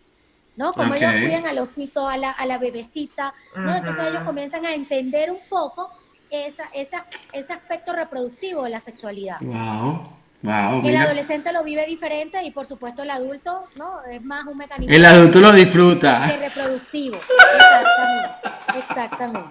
[0.57, 0.73] ¿no?
[0.75, 3.75] Como ellos cuidan al osito, a la, a la bebecita, ¿no?
[3.75, 5.91] Entonces ellos comienzan a entender un poco
[6.29, 9.39] esa, esa, ese aspecto reproductivo de la sexualidad.
[9.41, 10.03] Wow.
[10.43, 10.83] Wow.
[10.85, 14.03] El adolescente lo vive diferente y por supuesto el adulto, ¿no?
[14.11, 16.27] Es más un mecanismo El adulto lo disfruta.
[16.27, 17.17] reproductivo.
[17.55, 18.79] Exactamente.
[18.79, 19.49] Exactamente.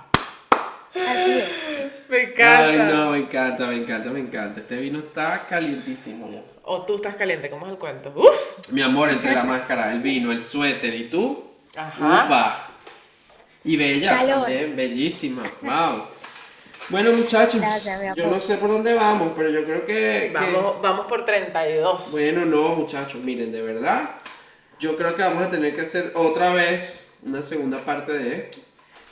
[0.93, 1.49] Así es.
[2.09, 2.65] Me encanta.
[2.65, 4.59] Ay, no, me encanta, me encanta, me encanta.
[4.59, 6.41] Este vino está calientísimo ya.
[6.63, 8.11] O tú estás caliente, ¿cómo es el cuento?
[8.13, 8.69] Uf.
[8.69, 11.51] Mi amor, entre la máscara, el vino, el suéter y tú.
[11.75, 12.25] Ajá.
[12.25, 12.67] Upa.
[13.63, 14.41] Y bella Calor.
[14.43, 15.43] también, bellísima.
[15.61, 16.07] Wow.
[16.89, 20.81] Bueno, muchachos, Gracias, yo no sé por dónde vamos, pero yo creo que, que- Vamos,
[20.81, 22.11] vamos por 32.
[22.11, 24.15] Bueno, no, muchachos, miren, de verdad,
[24.79, 28.59] yo creo que vamos a tener que hacer otra vez una segunda parte de esto.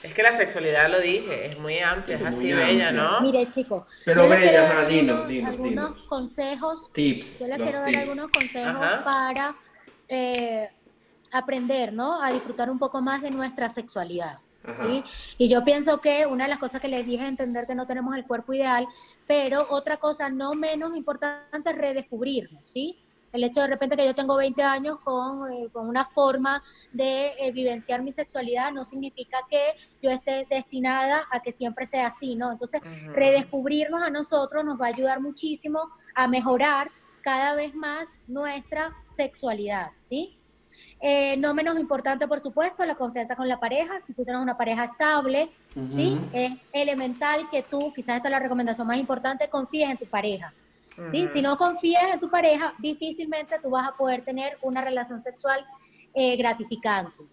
[0.01, 3.03] Es que la sexualidad, lo dije, es muy amplia, es Es así muy bella, amplia.
[3.03, 3.21] ¿no?
[3.21, 6.05] Mire, chicos, Pero yo les bella, quiero dar ajá, dinos, algunos, dinos, algunos dinos.
[6.08, 7.97] consejos Tips, Yo les quiero dar tips.
[7.99, 9.03] algunos consejos Ajá.
[9.03, 9.55] para
[10.08, 10.69] eh,
[11.32, 12.21] aprender, ¿no?
[12.21, 14.39] A disfrutar un poco más de nuestra sexualidad.
[15.38, 17.86] Y yo pienso que una de las cosas que les dije es entender que no
[17.86, 18.88] tenemos el cuerpo ideal,
[19.27, 22.99] pero otra cosa no menos importante es redescubrirnos, ¿sí?
[23.32, 27.34] El hecho de repente que yo tengo 20 años con, eh, con una forma de
[27.38, 32.36] eh, vivenciar mi sexualidad no significa que yo esté destinada a que siempre sea así,
[32.36, 32.51] ¿no?
[32.51, 36.89] Entonces, redescubrirnos a nosotros nos va a ayudar muchísimo a mejorar
[37.21, 40.38] cada vez más nuestra sexualidad, ¿sí?
[41.01, 43.99] Eh, no menos importante, por supuesto, la confianza con la pareja.
[43.99, 45.49] Si tú tienes una pareja estable,
[45.95, 46.19] ¿sí?
[46.33, 50.53] Es elemental que tú, quizás esta es la recomendación más importante, confíes en tu pareja.
[51.12, 51.27] ¿sí?
[51.31, 55.63] Si no confías en tu pareja, difícilmente tú vas a poder tener una relación sexual
[56.13, 57.23] eh, gratificante.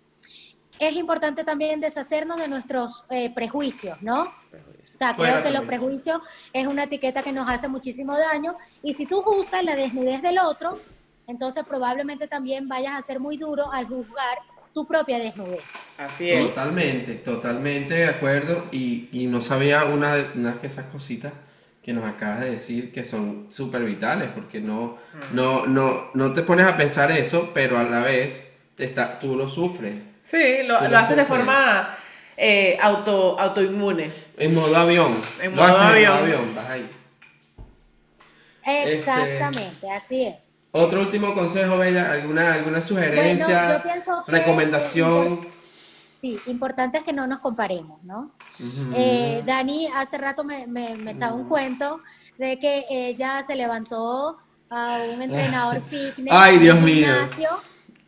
[0.78, 4.22] Es importante también deshacernos de nuestros eh, prejuicios, ¿no?
[4.22, 6.18] O sea, Fuera creo que los prejuicios.
[6.20, 10.22] prejuicios es una etiqueta que nos hace muchísimo daño y si tú juzgas la desnudez
[10.22, 10.78] del otro,
[11.26, 14.38] entonces probablemente también vayas a ser muy duro al juzgar
[14.72, 15.62] tu propia desnudez.
[15.96, 16.54] Así es.
[16.54, 18.66] Totalmente, totalmente de acuerdo.
[18.70, 21.32] Y, y no sabía una de una de esas cositas
[21.82, 24.98] que nos acabas de decir que son súper vitales, porque no,
[25.32, 29.36] no, no, no te pones a pensar eso, pero a la vez te está, tú
[29.36, 29.94] lo sufres.
[30.22, 31.88] Sí, lo, lo lo haces de forma
[32.36, 34.10] eh, auto, autoinmune.
[34.36, 35.22] En modo avión.
[35.40, 36.12] En Lo modo haces avión.
[36.12, 36.90] En modo avión, vas ahí.
[38.66, 40.45] Este- Exactamente, así es.
[40.76, 45.40] Otro último consejo, Bella, alguna, alguna sugerencia, Bueno, yo pienso que- recomendación.
[46.20, 48.30] Sí, importante es que no nos comparemos, ¿no?
[48.58, 48.92] Ujú.
[48.94, 52.00] Eh, Dani hace rato me, me, me echaba un cuento
[52.38, 54.38] de que ella se levantó
[54.70, 57.06] a un entrenador fitness Ay, en Dios mío.
[57.06, 57.48] gimnasio,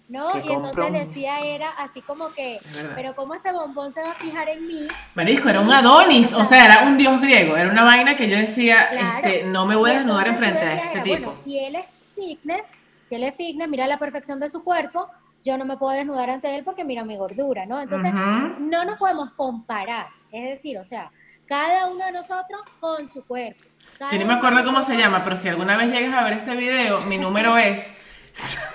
[0.08, 0.32] ¿no?
[0.32, 1.06] Qué y entonces compromiso.
[1.06, 2.58] decía era así como que,
[2.94, 4.88] pero ¿cómo este bombón se va a fijar en mí?
[5.14, 8.36] Marisco, era un Adonis, o sea, era un dios griego, era una vaina que yo
[8.38, 9.06] decía, Claro.
[9.16, 11.26] este, no me voy a desnudar enfrente a decías, este era, tipo.
[11.26, 11.84] Bueno, si él es
[12.18, 12.66] fitness,
[13.08, 15.08] si él es fitness, mira la perfección de su cuerpo,
[15.44, 17.80] yo no me puedo desnudar ante él porque mira mi gordura, ¿no?
[17.80, 20.08] Entonces, no nos podemos comparar.
[20.30, 21.10] Es decir, o sea,
[21.46, 23.62] cada uno de nosotros con su cuerpo.
[23.98, 26.34] Cada Yo ni me acuerdo cómo se llama, pero si alguna vez llegas a ver
[26.34, 27.94] este video, mi número es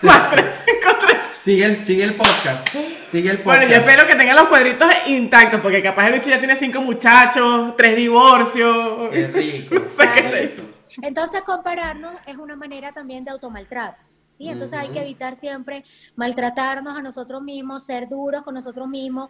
[0.02, 1.18] más 353.
[1.34, 2.70] Sigue el, sigue el podcast.
[3.06, 3.60] Sigue el podcast.
[3.60, 6.82] Bueno, yo espero que tengan los cuadritos intactos, porque capaz el bicho ya tiene cinco
[6.82, 9.10] muchachos, tres divorcios.
[9.12, 9.76] Qué rico.
[9.84, 10.64] No sé qué Claro es que eso.
[10.64, 10.73] sí.
[11.02, 14.02] Entonces, compararnos es una manera también de automaltrato.
[14.38, 14.50] ¿sí?
[14.50, 15.84] Entonces hay que evitar siempre
[16.16, 19.30] maltratarnos a nosotros mismos, ser duros con nosotros mismos,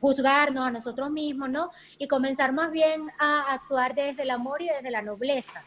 [0.00, 1.70] juzgarnos a nosotros mismos, ¿no?
[1.98, 5.62] Y comenzar más bien a actuar desde el amor y desde la nobleza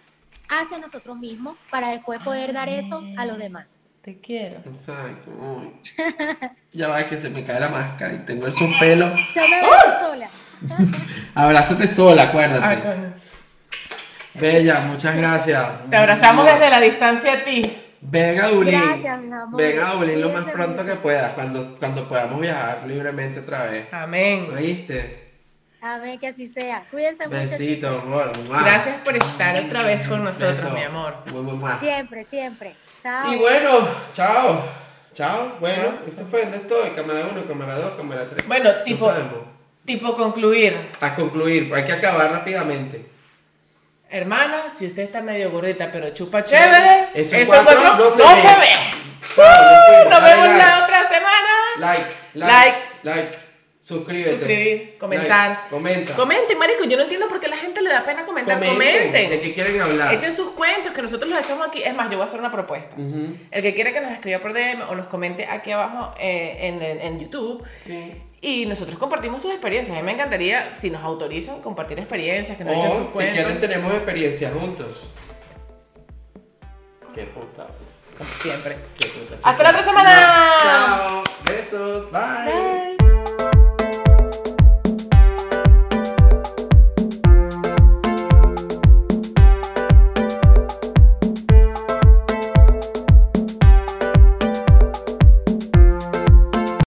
[0.50, 3.84] hacia nosotros mismos para después poder dar eso a los demás.
[4.02, 4.60] Te quiero.
[4.66, 5.30] Exacto.
[5.32, 5.74] uy.
[6.72, 9.14] ya va que se me cae la máscara y tengo el pelo.
[9.36, 10.30] Yo me voy sola.
[11.36, 12.66] Abrázate sola, acuérdate.
[12.66, 13.27] Ay, coño.
[14.40, 15.66] Bella, muchas gracias.
[15.90, 17.78] Te abrazamos desde la distancia a ti.
[18.02, 18.80] Ven a Dublín.
[18.80, 19.68] Gracias, mis amores.
[19.76, 20.94] Ven a Dublín lo más pronto mucho.
[20.94, 23.88] que puedas, cuando, cuando podamos viajar libremente otra vez.
[23.92, 24.48] Amén.
[24.56, 25.26] ¿Oíste?
[25.82, 26.84] Amén, que así sea.
[26.92, 28.04] Cuídense mucho, Besito, chicos.
[28.04, 28.32] amor.
[28.64, 30.74] Gracias por estar otra vez con nosotros, Beso.
[30.74, 31.16] mi amor.
[31.34, 31.80] Muy, muy, mua.
[31.80, 32.76] Siempre, siempre.
[33.02, 33.34] Chao.
[33.34, 34.62] Y bueno, chao.
[35.14, 35.54] Chao.
[35.60, 35.94] Bueno, Chao.
[36.08, 36.92] eso fue donde estoy.
[36.92, 38.48] Cámara 1, cámara 2, cámara 3.
[38.48, 39.12] Bueno, tipo-
[39.86, 40.76] Tipo concluir.
[41.00, 43.06] A concluir, hay que acabar rápidamente.
[44.10, 48.24] Hermana, si usted está medio gordita pero chupa chévere, Eso eso, cuatro cuatro no se
[48.24, 48.36] no ve.
[48.42, 48.72] se ve.
[49.36, 51.54] Chao, nos vemos la otra semana.
[51.80, 52.52] Like, like,
[53.04, 53.22] Like.
[53.24, 53.47] like.
[53.88, 54.32] Suscríbete.
[54.32, 55.50] Suscribir, comentar.
[55.50, 56.14] Like, comenta.
[56.14, 56.84] Comenten, marico.
[56.84, 58.60] Yo no entiendo por qué la gente le da pena comentar.
[58.60, 59.30] Comenten.
[59.30, 60.14] ¿De qué quieren hablar?
[60.14, 61.82] Echen sus cuentos que nosotros los echamos aquí.
[61.82, 62.98] Es más, yo voy a hacer una propuesta.
[62.98, 66.82] El que quiera que nos escriba por DM o nos comente aquí abajo eh, en,
[66.84, 67.64] en- en YouTube.
[67.80, 68.22] Sí.
[68.42, 69.96] Y nosotros compartimos sus experiencias.
[69.98, 73.36] A mí me encantaría, si nos autorizan, compartir experiencias, que nos echen sus si cuentos.
[73.36, 75.14] quieren tenemos experiencias juntos.
[77.16, 77.68] Qué puta.
[78.18, 78.80] Como siempre.
[79.00, 79.38] Qué puta.
[79.50, 81.24] Hasta la otra semana.